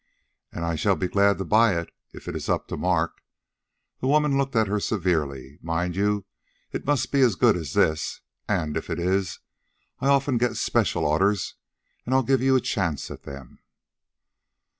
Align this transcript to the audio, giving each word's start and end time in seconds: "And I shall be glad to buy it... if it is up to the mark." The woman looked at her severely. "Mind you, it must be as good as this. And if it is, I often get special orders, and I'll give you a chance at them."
"And 0.51 0.65
I 0.65 0.73
shall 0.73 0.95
be 0.95 1.07
glad 1.07 1.37
to 1.37 1.45
buy 1.45 1.77
it... 1.79 1.91
if 2.11 2.27
it 2.27 2.35
is 2.35 2.49
up 2.49 2.67
to 2.69 2.73
the 2.75 2.79
mark." 2.81 3.21
The 3.99 4.07
woman 4.07 4.35
looked 4.35 4.55
at 4.55 4.65
her 4.65 4.79
severely. 4.79 5.59
"Mind 5.61 5.95
you, 5.95 6.25
it 6.71 6.87
must 6.87 7.11
be 7.11 7.21
as 7.21 7.35
good 7.35 7.55
as 7.55 7.73
this. 7.73 8.21
And 8.49 8.75
if 8.75 8.89
it 8.89 8.97
is, 8.97 9.41
I 9.99 10.07
often 10.07 10.39
get 10.39 10.55
special 10.55 11.05
orders, 11.05 11.53
and 12.03 12.15
I'll 12.15 12.23
give 12.23 12.41
you 12.41 12.55
a 12.55 12.61
chance 12.61 13.11
at 13.11 13.25
them." 13.29 13.59